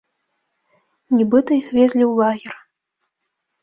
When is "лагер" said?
2.25-2.55